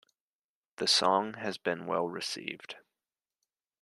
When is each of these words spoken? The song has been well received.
The 0.77 0.87
song 0.87 1.35
has 1.35 1.59
been 1.59 1.85
well 1.85 2.07
received. 2.09 2.75